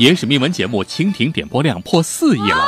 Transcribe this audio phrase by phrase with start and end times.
[0.00, 2.66] 野史秘闻节目蜻蜓点播量破四亿了，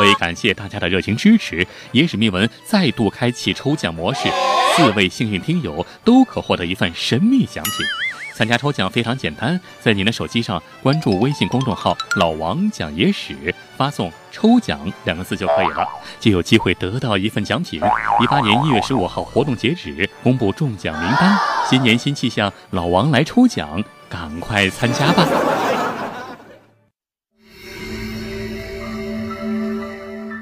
[0.00, 4.30] 为感谢大家的热情支持，野史秘闻再度开启抽奖模式，
[4.74, 7.86] 四位幸运听友都可获得一份神秘奖品。
[8.34, 15.86] 参加抽奖非常简单，在您的手机上关注微信公众号“老王讲野史”，发送“抽奖”两个字就可以了，
[16.18, 17.78] 就有机会得到一份奖品。
[18.22, 21.38] 一八年一月十五号活动截止，公布中奖名单。
[21.68, 25.28] 新年新气象，老王来抽奖，赶快参加吧！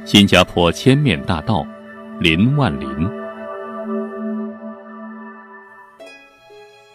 [0.09, 1.67] 新加坡千面大盗
[2.19, 2.89] 林万林。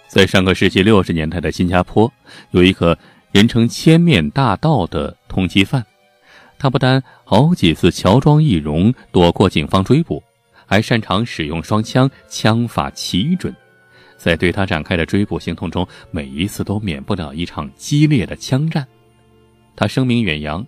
[0.07, 2.11] 在上个世纪六十年代的新加坡，
[2.49, 2.97] 有一个
[3.31, 5.85] 人称“千面大盗”的通缉犯。
[6.57, 10.19] 他不单好几次乔装易容躲过警方追捕，
[10.65, 13.55] 还擅长使用双枪，枪法奇准。
[14.17, 18.83] 在对他展开的追捕行动中，每一次都免不了一场激烈的枪战。
[19.75, 20.65] 他声名远扬，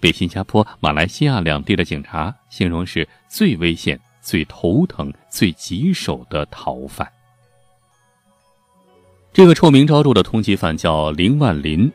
[0.00, 7.06] 被新加坡、马来西亚两地的警察形容是最危险、最头疼、最棘手的逃犯。
[9.32, 11.90] 这个臭名昭著的通缉犯叫林万林，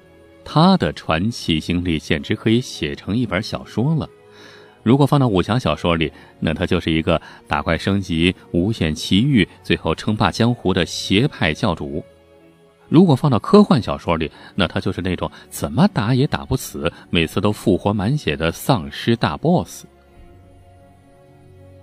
[0.45, 4.07] 他的传奇经历简直可以写成一本小说了。
[4.81, 12.03] 如果放到武侠小说里，那他就是一个打怪升级、无限奇遇、最后称霸江湖的邪派教主；
[12.93, 19.83] 如果放到科幻小说里，那他就是那种怎么打也打不死、每次都复活满血的丧尸大 boss。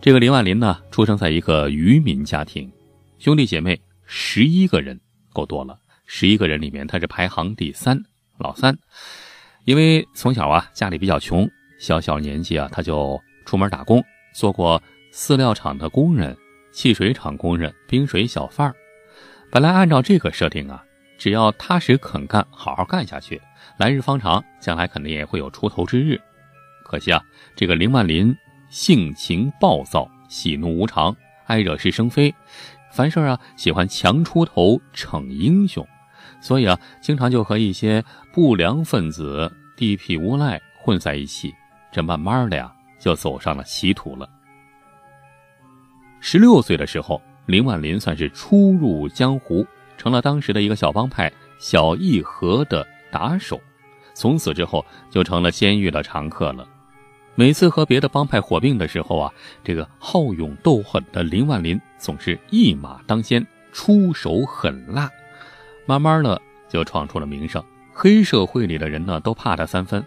[0.00, 2.70] 这个林万林呢，出生在一个渔民家庭，
[3.18, 5.00] 兄弟姐妹十一个人。
[5.32, 8.00] 够多了，十一个人里面他是排行第三，
[8.38, 8.78] 老三。
[9.64, 11.48] 因为从小啊家里比较穷，
[11.80, 14.00] 小小年纪啊他就出门打工，
[14.32, 14.80] 做过
[15.12, 16.36] 饲料厂的工人、
[16.72, 18.72] 汽水厂工人、冰水小贩。
[19.50, 20.84] 本来按照这个设定啊，
[21.20, 23.38] 只要踏实肯干，好好干下去，
[23.76, 26.18] 来日方长，将来肯定也会有出头之日。
[26.82, 27.22] 可惜啊，
[27.54, 28.34] 这个林万林
[28.70, 32.34] 性情暴躁，喜怒无常，爱惹是生非。
[32.90, 35.86] 凡事啊，喜欢强出头逞英雄，
[36.40, 38.02] 所以啊，经常就和一些
[38.32, 41.52] 不良分子、地痞无赖混在一起。
[41.92, 44.26] 这慢慢的呀，就走上了歧途了。
[46.18, 49.66] 十六岁的时候，林万林算是初入江湖，
[50.00, 51.30] 成了当时的一个小帮派
[51.60, 53.60] “小义和”的打手。
[54.14, 56.66] 从此之后，就成了监狱的常客了。
[57.34, 59.30] 每次和别的帮派火并的时候啊，
[59.62, 65.10] 这个好勇斗狠的林万林总是一马当先，出手狠辣，
[65.84, 67.62] 慢慢的就闯出了名声。
[67.92, 70.02] 黑社会里的人呢都怕他三分。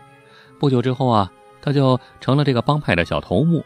[0.59, 1.31] 不久之后啊，
[1.61, 3.63] 他就成了这个帮派的小头目。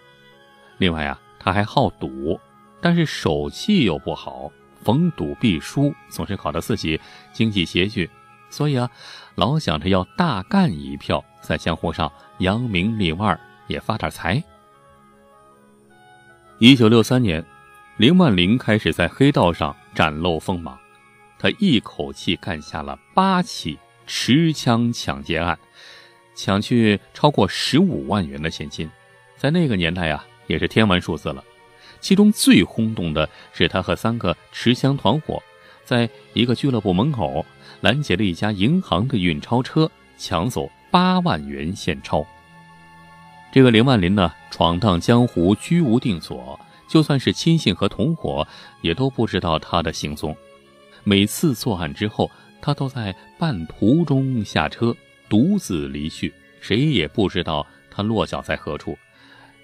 [0.77, 2.37] 另外啊，他还好赌，
[2.81, 4.51] 但是手气又不好，
[4.87, 6.97] 逢赌必输，总是搞得自己
[7.33, 8.09] 经济拮据，
[8.49, 8.89] 所以啊，
[9.35, 13.37] 老想着要大干一票，在江湖上扬名立万。
[13.67, 14.41] 也发点财。
[16.57, 17.43] 一九六三年，
[17.97, 20.79] 林万林开始在黑道上展露锋芒，
[21.37, 25.59] 他一口气干下了八起持枪抢劫案，
[26.33, 28.89] 抢去超过十五万元的现金，
[29.35, 31.43] 在那个年代啊，也是天文数字了。
[32.07, 35.43] 其中最轰动的是他和三个持枪团伙，
[35.83, 37.45] 在一个俱乐部门口
[37.81, 42.25] 拦截了一家银行的运钞车，抢走八万元现钞。
[43.51, 46.57] 这个林万林呢，闯荡江湖，居无定所，
[46.87, 48.47] 就算是亲信和同伙，
[48.81, 50.33] 也都不知道他的行踪。
[51.03, 52.31] 每次作案之后，
[52.61, 54.95] 他都在半途中下车，
[55.27, 58.97] 独自离去，谁也不知道他落脚在何处。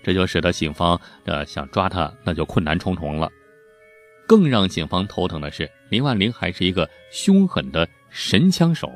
[0.03, 3.29] 这就使得警方呃想抓他，那就困难重重了。
[4.27, 8.89] 更让警方头疼的是，林万林还是一个凶狠的神枪手。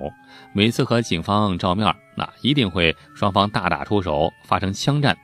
[0.54, 5.18] 每次和警方照面，那一定会双方大打出手，发生枪战。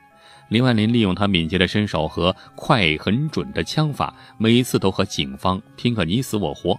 [0.49, 6.77] 林万林利用他敏捷的身手和快很准的枪法，每一次都和警方拼个你死我活。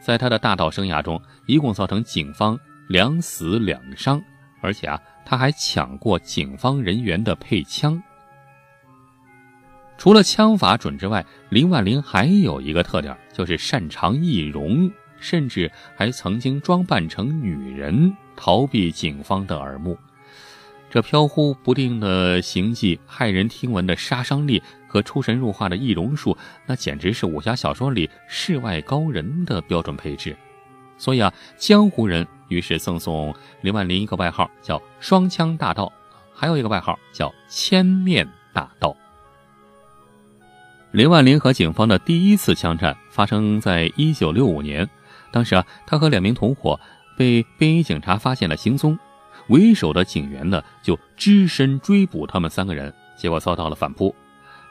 [0.00, 4.20] 在他的大盗生涯中，一共造成警方两死两伤，
[4.62, 8.02] 而且啊，他还抢过警方人员的配枪。
[10.00, 19.98] 除了枪法准之外，林万林还有一个特点，就是擅长易容，甚至还曾经装扮成女人逃避警方的耳目。
[20.88, 30.34] 这飘忽不定的行迹、骇人听闻的杀伤力和出神入化的易容术，那简直是武侠小说里世外高人的标准配置。
[30.96, 35.92] 所以啊，江湖人于是赠送林万林一个外号，叫“双枪大盗”，
[36.32, 38.96] 还有一个外号叫“千面大盗”。
[40.92, 44.88] 林万林和警方的第一次枪战发生在一九六五年，
[45.30, 46.78] 当时啊，他和两名同伙
[47.16, 48.98] 被便衣警察发现了行踪，
[49.46, 54.12] 为首的警员呢就只身追捕他们三个人，结果遭到了反扑。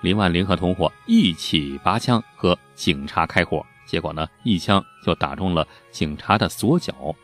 [0.02, 7.16] 林万林和同伙一起拔枪和警察开火，结果呢一枪就打中了警察的左脚。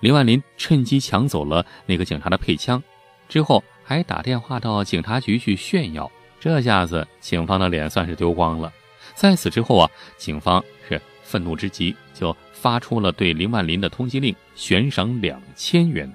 [0.00, 2.82] 林万林趁机抢走了那个警察的配枪，
[3.26, 6.10] 之后还打电话到警察局去炫耀。
[6.44, 8.70] 这下子警方的脸算是丢光了。
[9.14, 16.12] 在此之后啊，警方是愤怒之极，就发出了对林万林的通缉令，悬赏两千元。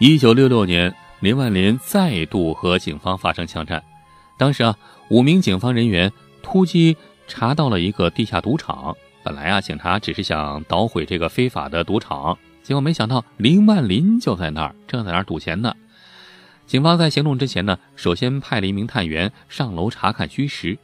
[0.00, 3.80] 一九六六年，林万林再度和警方发生枪战。
[4.36, 4.76] 当时啊，
[5.08, 6.10] 五名警方人员
[6.42, 6.96] 突击
[7.28, 8.92] 查到了一个地下赌场。
[9.22, 15.72] 本来啊，警察只是想捣毁这个非法的赌场，结果没想到林万林就在那儿，正在那儿赌钱呢。
[16.70, 20.78] 警方在行动之前呢，首先派了一名探员上楼查看虚实。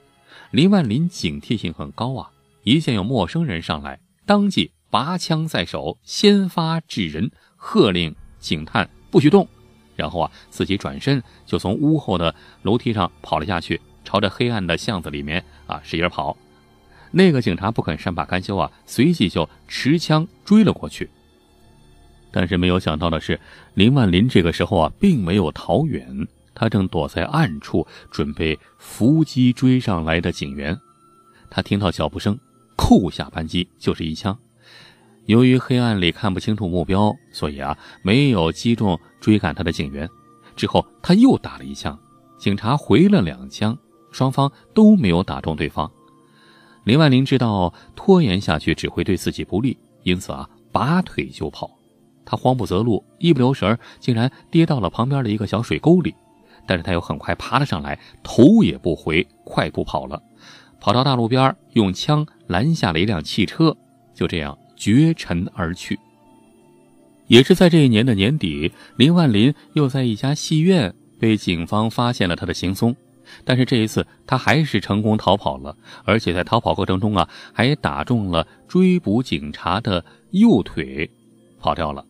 [0.50, 2.28] 林万林警惕性很高啊，
[2.64, 9.46] 一见有陌生人上来，当即拔枪在手，先发制人，喝令警探不许动，
[9.94, 16.36] 然后啊，自己转身就从屋后的楼梯上跑了下去，朝着黑暗的巷子里面啊使劲跑。
[17.12, 21.08] 那个警察不肯善罢甘休啊，随即就持枪追了过去。
[22.36, 23.40] 但是没有想到的是，
[23.72, 30.78] 林万林这个时候啊，并没有逃远，他正躲在暗处，准备伏击追上来的警员。
[31.48, 32.38] 他听到脚步声，
[32.76, 34.36] 扣下扳机就是一枪。
[35.24, 40.06] 由于黑暗里看不清楚目标，所以啊，没有击中追赶他的警员。
[40.54, 41.98] 之后他又打了一枪，
[42.36, 43.74] 警察回了两枪，
[44.12, 45.90] 双方都没有打中对方。
[46.84, 51.75] 林万林知道拖延下去只会对自己不利，因此啊，拔腿就跑。
[52.26, 56.14] 他慌不择路，一不留神竟然跌到了旁边的一个小水沟里。
[56.66, 60.20] 但是他又很快爬了上来，头也不回，快步跑了，
[60.80, 63.74] 跑到大路边，用枪拦下了一辆汽车，
[64.12, 65.96] 就这样绝尘而去。
[67.28, 72.94] 也是在这一年的年底，林万林又在一家戏院被警方发现了他的行踪。
[73.44, 81.08] 但是这一次，他还是成功逃跑了，而且在逃跑过程中啊，还打中了追捕警察的右腿，
[81.58, 82.04] 跑掉了。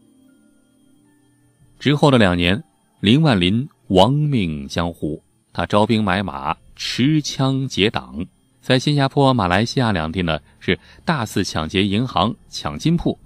[1.79, 2.63] 之后的两年，
[3.01, 8.25] 林万林亡命江湖，他招兵买马，持枪结党，
[8.61, 13.19] 在新加坡、马来西亚两地呢是大肆抢劫银行、抢金铺。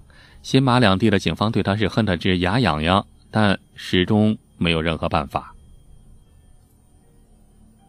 [0.42, 5.54] 新马两地的警方对他是恨得直牙痒痒，但始终没有任何办法。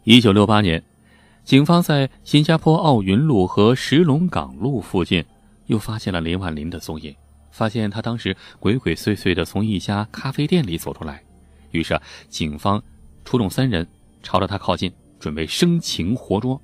[0.03, 0.83] 一九六八年，
[1.43, 5.23] 警方在新加坡奥云路和石龙港路附近
[5.67, 7.15] 又发现了林万林的踪影，
[7.51, 11.21] 发现他当时鬼鬼祟祟的从一家咖啡店里走出来。
[11.71, 12.81] 于是，警方
[13.23, 13.87] 出动三人
[14.23, 16.59] 朝着他靠近，准备生擒活捉。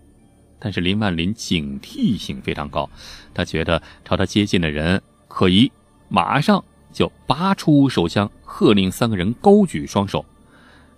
[0.60, 2.89] 但是林万林警惕性非常高，
[3.34, 5.72] 他觉得朝他接近的人可疑，
[6.10, 10.25] 马上就拔出手枪，喝令三个人高举双手。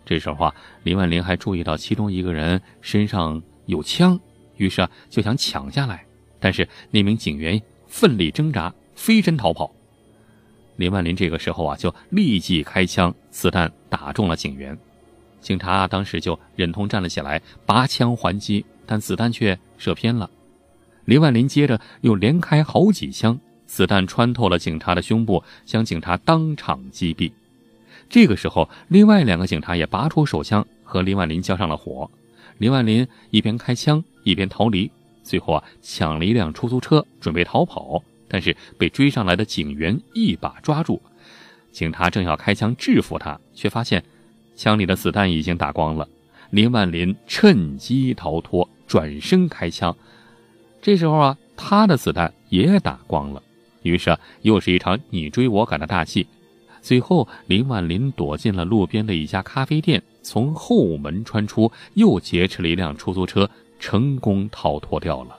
[0.06, 4.20] 这时候啊，林万林还注意到其中一个人身上有枪，
[4.56, 6.06] 于是啊就想抢下来，
[6.40, 9.72] 但是那名警员奋力挣扎，飞身逃跑。
[10.80, 14.78] 林万林这个时候啊就立即开枪，子弹打中了警员，
[15.42, 20.30] 警察当时就忍痛站了起来，拔枪还击，但子弹却射偏了。
[21.04, 27.30] 林万林接着又连开好几枪，子弹穿透了警察的胸部，将警察当场击毙。
[28.09, 32.09] 这个时候，另外两个警察也拔出手枪，和林万林交上了火。
[32.57, 34.90] 林万林一边开枪一边逃离，
[35.24, 41.02] 最后啊抢了一辆出租车，准备逃跑，但是被追上来的警员一把抓住。
[41.71, 44.04] 警察正要开枪制服他，却发现
[44.56, 46.07] 枪里的子弹已经打光了。
[46.52, 49.95] 林万林趁机逃脱，转身开枪。
[50.81, 53.44] 这时候啊，他的子弹也打光了。
[53.83, 56.26] 于是啊，又是一场你追我赶的大戏。
[56.81, 65.39] 最后，林万林躲进了路边的一家咖啡店，从后门穿出，又劫持了一辆出租车，成功逃脱掉了。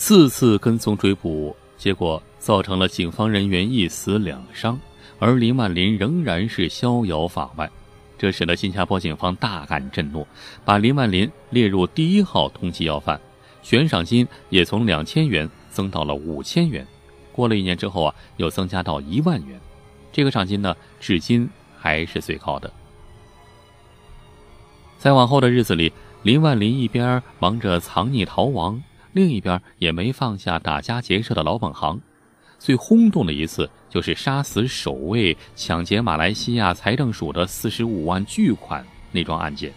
[0.00, 4.78] 四次跟踪追捕，结果造成了警方人员一死两伤，
[5.18, 7.68] 而林万林仍然是逍遥法外，
[8.16, 10.24] 这使得新加坡警方大感震怒，
[10.64, 13.20] 把林万林列入第一号通缉要犯，
[13.60, 16.86] 悬赏金也从两千元增到了五千元。
[17.32, 19.60] 过了一年之后啊，又增加到一万元，
[20.12, 22.72] 这个赏金呢，至今还是最高的。
[24.96, 28.80] 在往后的日子里，林万林一边忙着藏匿逃亡，
[29.12, 32.00] 另一边也没放下打家劫舍的老本行。
[32.58, 39.72] 最轰动的一次，就是杀死首位抢劫马来西亚财政署的四十五万巨款那桩案件。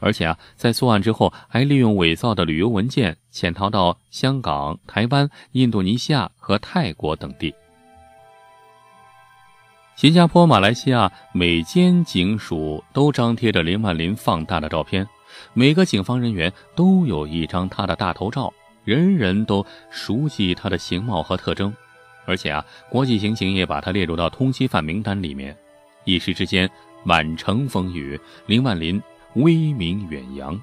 [0.00, 7.54] 而且啊，在作案之后，还利用伪造的旅游文件潜逃到香港、台湾、印度尼西亚和泰国等地。
[9.94, 15.06] 新加坡、马来西亚每间警署都张贴着林万林放大的照片，
[15.54, 18.52] 每个警方人员都有一张他的大头照，
[18.84, 21.72] 人人都熟悉他的形貌和特征。
[22.24, 25.56] 而且啊，国际刑警也把他列入到通缉犯名单里面。
[26.04, 26.70] 一时之间，
[27.04, 29.02] 满城风雨，林万林
[29.34, 30.60] 威名远扬。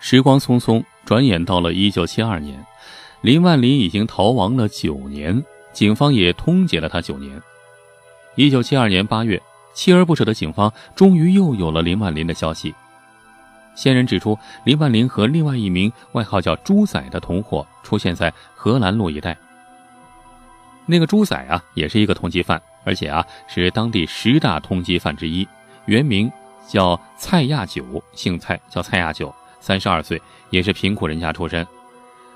[0.00, 2.64] 时光匆匆，转眼到了一九七二年，
[3.20, 7.40] 林万林已经逃亡了九年，警方也通缉了他九年。
[8.34, 9.40] 一九七二年八月，
[9.74, 12.74] 锲而不舍的警方终于又有了林万林的消息。
[13.74, 19.36] 线人指出，林万林和另外一名外号叫“猪仔”的同伙出现在荷兰路一带。
[20.84, 25.48] 那个猪仔啊，也是一个通缉犯，而且啊是当地十大通缉犯之一。
[25.86, 26.30] 原名
[26.68, 31.66] 叫蔡亚九，姓蔡，叫蔡亚九，三十二岁，也是贫苦人家出身。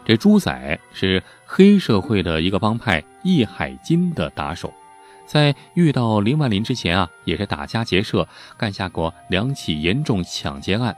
[0.05, 4.73] 这猪仔是黑社会的一个帮派“易海金”的打手，
[5.27, 10.97] 在遇到林万林之前啊，也是打家劫舍，干下过两起严重抢劫案。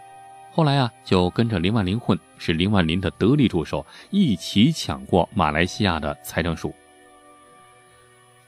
[0.53, 6.75] 后来啊，就跟着林万林混，是林万林的得力助手，一起抢过马来西亚的财政署。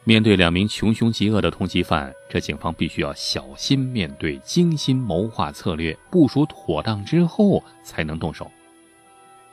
[0.02, 8.50] 面对两名穷凶极恶的通缉犯，这警方必须要小心面对，精心谋划策略，部署妥当之后才能动手。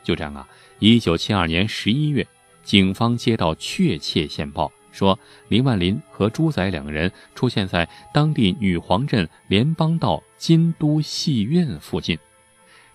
[0.04, 0.48] 就这样啊，
[0.80, 2.26] 一九七二年十一月，
[2.64, 12.18] 警方接到确切线报，说林万林和朱仔两个人出现在当地女皇镇联邦道金都戏院附近。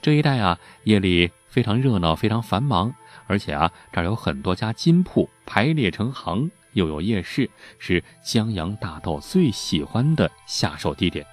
[0.01, 2.93] 这一带啊，夜里非常热闹，非常繁忙，
[3.29, 11.25] 而且啊，这儿有很多家金铺排列成行，又有夜市，是江洋大盗最喜欢的下手地点。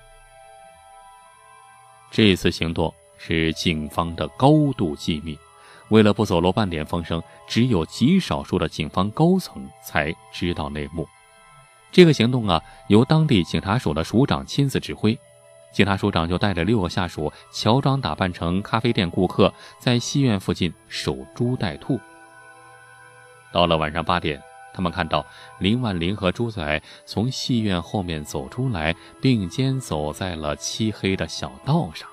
[2.12, 5.36] 这次行动是警方的高度机密，
[5.90, 11.08] 为了不走漏半点风声，只有极少数的警方高层才知道内幕。
[11.92, 15.18] 这个行动啊，由当地警察署的署长亲自指挥。
[15.72, 22.00] 警察署长就带着六个下属，乔装打扮成咖啡店顾客，在戏院附近守株待兔。
[23.52, 24.42] 到了晚上八点，
[24.74, 25.26] 他们看到
[25.58, 32.08] 林万林和朱仔从戏院后面走出来，并肩走在了漆黑的小道上。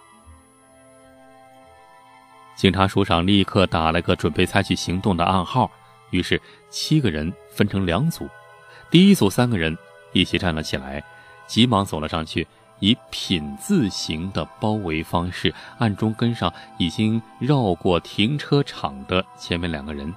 [2.56, 5.70] 警察署长立刻打了个准备采取行动的暗号，
[6.10, 8.26] 于是七个人分成两组，
[8.90, 9.76] 第一组三个人
[10.14, 11.04] 一起站了起来，
[11.46, 12.46] 急忙走了上去。
[12.78, 20.12] 以品字形的包围方式，暗中跟上已经绕过停车场的前面两个人。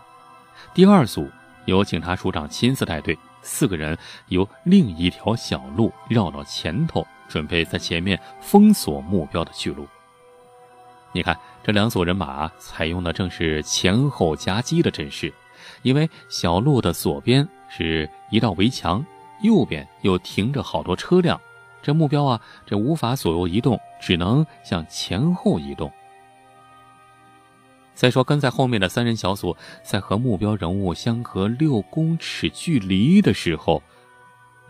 [0.73, 1.29] 第二组
[1.65, 9.87] 由警察署长亲自带队，四个人由另一条小路绕到前头，准备在前面封锁目标的去路。
[11.11, 15.33] 你看，这两组人马采用的正是前后夹击的阵势，
[15.81, 19.03] 因为小路的左边是一道围墙，
[19.41, 21.39] 右边又停着好多车辆。
[21.81, 25.91] 这目标啊，这无法左右移动，只能向前后移动。
[27.95, 33.81] 再说跟在后面的三人小组，在和目标人物相隔六公尺距离的时候，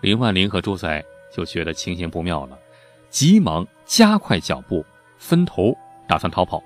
[0.02, 1.04] 林万林和朱仔
[1.36, 2.58] 就觉得情形不妙了，
[3.10, 4.86] 急忙加快脚步，
[5.18, 5.76] 分头
[6.10, 6.62] 打算逃跑。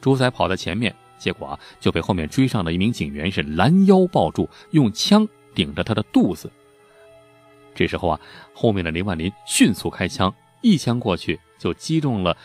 [0.00, 6.50] 朱仔跑在前面，结果啊就被后面追上的一名警员是拦腰抱住，用枪顶着他的肚子。
[7.72, 8.20] 这时候啊，
[8.52, 12.36] 后面的林万林迅速开枪，一枪过去就击中了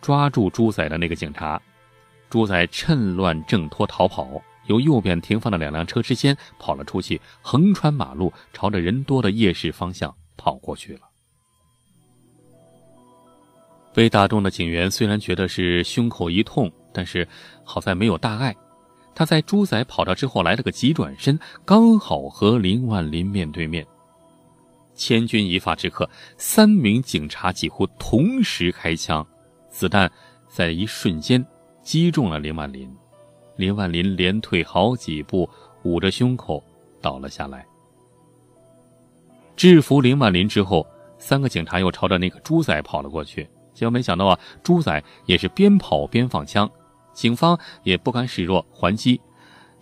[0.00, 1.60] 抓住猪仔的那个警察。
[2.30, 11.05] 猪仔趁乱挣脱逃跑，由右边停放的两辆车之间跑了出去，横穿马路，朝着人多的夜市方向跑过去了。
[13.96, 17.26] 被打中的警员虽然觉得是胸口一痛，但是
[17.64, 18.54] 好在没有大碍。
[19.14, 23.86] 他在猪仔跑掉之后来了个急转身，刚好和林万林面对面。
[24.94, 29.26] 千钧一发之刻，三名警察几乎同时开枪，
[29.70, 30.12] 子弹
[30.46, 31.42] 在一瞬间
[31.82, 32.94] 击中了林万林。
[33.56, 35.48] 林万林连退好几步，
[35.84, 36.62] 捂着胸口
[37.00, 37.64] 倒了下来。
[39.56, 40.86] 制服林万林之后，
[41.16, 43.48] 三个警察又朝着那个猪仔跑了过去。
[43.76, 46.68] 结果没想到啊，猪仔也是边跑边放枪，
[47.12, 49.20] 警方也不甘示弱还击，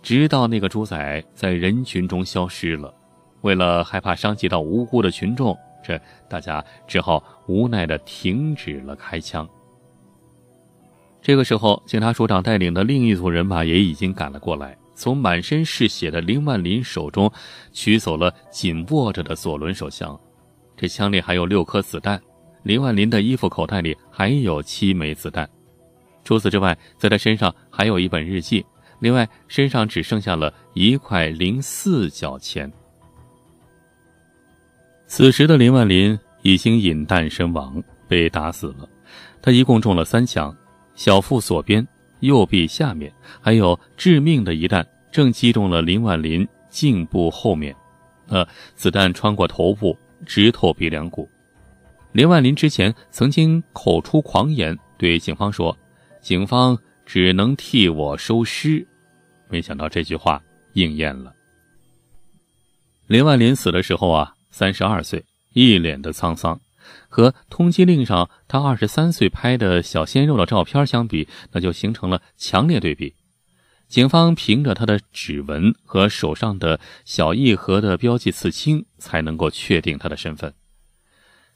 [0.03, 2.93] 直到那个猪仔在人群中消失了。
[3.39, 5.97] 为了害怕伤及到无辜的群众，这
[6.27, 9.47] 大家只好无奈地停止了开枪。
[11.21, 17.31] 这个时候，警察署长带领的另一组人马也已经赶了过来，从满身是血的林万林手中
[17.71, 20.19] 取走了紧握着的左轮手枪，
[20.75, 22.21] 这枪里还有六颗子弹。
[22.65, 25.47] 林万林的衣服口袋里还有七枚子弹。
[26.23, 28.65] 除此之外，在他身上还有一本日记，
[28.97, 32.69] 另外身上只剩下了一块零四角钱。
[35.05, 38.89] 此时的林万林已经饮弹身亡，被打死了。
[39.43, 40.53] 他一共中了三枪，
[40.95, 41.87] 小腹左边、
[42.21, 47.75] 右臂下面，还有致命的一弹，正击中了林万林颈部后面。
[48.27, 48.43] 呃，
[48.73, 49.95] 子弹穿过头部，
[50.25, 51.29] 直透鼻梁骨。
[52.15, 55.77] 林万林之前曾经口出狂言，对警方说
[56.23, 58.87] ：“警方只能替我收尸。”
[59.51, 60.41] 没想到这句话
[60.75, 61.35] 应验了。
[63.07, 66.57] 林万林死的时候啊，三十二岁，一脸的沧桑，
[67.09, 73.13] 和通缉令上他二十三岁拍的小鲜肉的照片相比，那就形成了强烈对比。
[73.89, 80.53] 警方凭着他的指纹和手上的小一盒的标记刺青，才能够确定他的身份。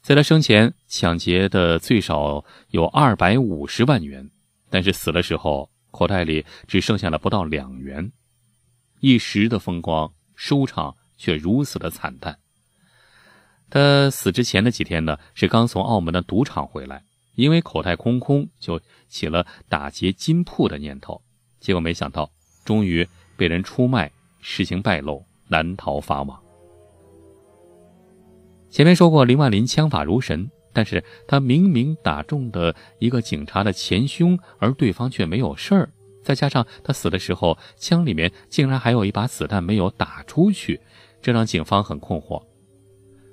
[0.02, 4.30] 在他生前抢劫的最少有二百五十万元，
[4.70, 8.10] 但是死的时候口袋里只剩下了不到两元，
[9.00, 12.38] 一时的风光收场却如此的惨淡。
[13.68, 17.04] 他死之前的几天呢，是刚从澳门的赌场回来，
[17.36, 21.22] 因为口袋空空，就起了打劫金铺的念头。
[21.60, 22.28] 结果没想到，
[22.64, 26.42] 终于被人出卖，事情败露，难逃法网。
[28.70, 35.90] 前面说过，林万林枪法如神，但是他明明打中的一个警察的前胸，而对方却没有事儿。
[36.22, 40.80] 再加上他死的时候，枪里面竟然还有一把子弹没有打出去，
[41.20, 42.40] 这让警方很困惑。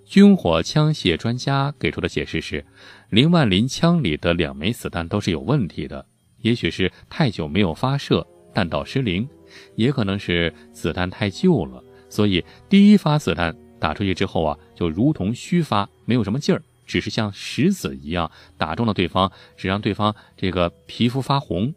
[0.04, 2.66] 军火枪械专家给出的解释是，
[3.10, 6.04] 林万林枪里的两枚子弹都是有问题的。
[6.40, 9.28] 也许是太久没有发射，弹道失灵；
[9.76, 21.74] 也可能是子弹太旧了，所以第一发子弹打出去之后啊，就如同虚发，没有什么劲儿，只是像石子一样打中了对方，只让对方这个皮肤发红。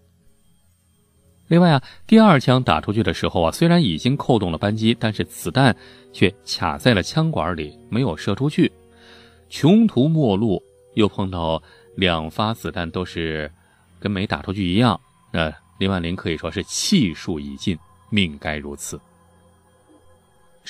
[1.49, 5.75] 另外啊，第二枪打出去的时候啊，虽然已经扣动了扳机，但是子弹
[6.13, 8.71] 却卡在了枪管里，没有射出去。
[9.49, 10.63] 穷途末路，
[10.95, 11.61] 又碰到
[11.97, 13.51] 两发子弹都是。
[14.03, 14.99] 跟没打出去一样，
[15.31, 18.99] 那林万林可以说是气数已尽，命该如此。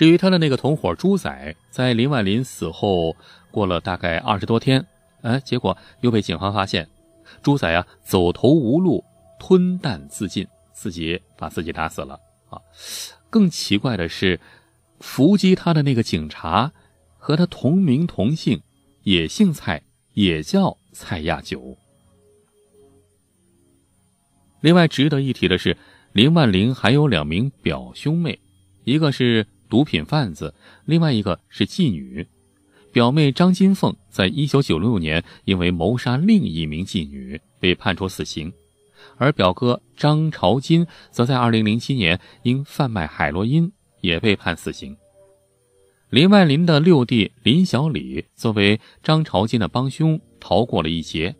[0.00, 3.14] 至于他的那个同伙朱仔，在林万林死后
[3.50, 4.82] 过了大概二十多天，
[5.20, 6.88] 哎，结果又被警方发现，
[7.42, 9.04] 朱仔啊走投无路，
[9.38, 12.58] 吞弹自尽，自己把自己打死了啊。
[13.28, 14.40] 更奇怪的是，
[15.00, 16.72] 伏击他的那个警察
[17.18, 18.58] 和他同名同姓，
[19.02, 19.82] 也姓蔡，
[20.14, 21.76] 也叫蔡亚九。
[24.62, 25.76] 另外值得一提的是，
[26.12, 28.40] 林万林还有两名表兄妹，
[28.84, 30.52] 一个是毒品贩子，
[30.84, 32.26] 另外一个是妓女。
[32.92, 38.52] 表妹张金凤在一九九六年因为谋杀另一名妓女被判处死刑，
[39.16, 44.96] 而表哥张朝金则在二零零七年因贩卖海洛因也被判死刑。
[46.10, 51.36] 林万林的六弟林小李作为张朝金的帮凶，逃过了一劫。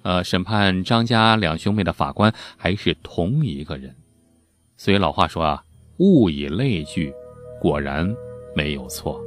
[0.00, 3.94] 呃，审判张家两兄妹的法官还是同一个人，
[4.78, 5.64] 所以老话说啊，
[5.98, 7.12] 物以类聚，
[7.60, 8.14] 果然
[8.54, 9.20] 没有错。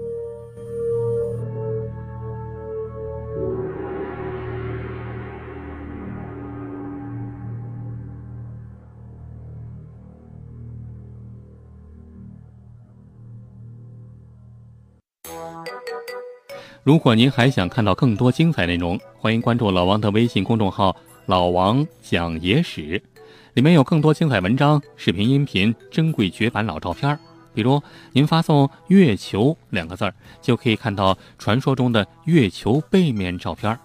[16.81, 20.95] 如果您还想看到更多精彩内容，欢迎关注老王的微信公众号
[21.27, 22.99] “老王讲野史”，
[23.53, 27.19] 里面有更多精彩文章、视频、音频、珍贵绝版老照片。
[27.59, 33.75] 比如，您发送“月球”两个字儿，就可以看到传说中的月球背面照片；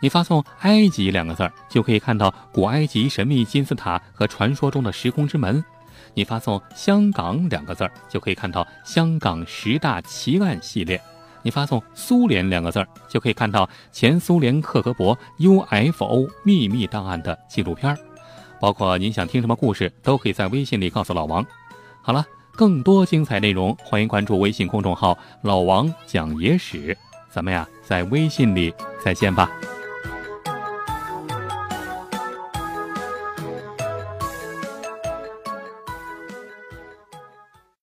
[0.00, 5.62] 你发送“埃及”两个字儿，就可以看到古埃及神秘金字塔和传说中的时空之门；
[6.14, 11.00] 你发送“香港”两个字儿，就可以看到香港十大奇案系列。
[11.44, 17.96] 你发送“苏联”两个字儿，就可以看到前苏联克格勃 UFO 秘密档案的纪录片儿，
[18.60, 21.46] 包括您想听什么故事，都可以在微信里告诉老王。
[22.04, 26.96] 好了，更多精彩内容，欢迎关注微信公众号“老王讲野史”。
[27.30, 29.50] 咱们呀，在微信里再见吧。